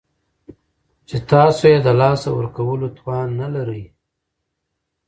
چې 1.07 1.17
تاسو 1.31 1.63
یې 1.71 1.77
د 1.85 1.89
لاسه 2.01 2.29
ورکولو 2.37 2.85
توان 2.97 3.27
نلرئ 3.39 3.83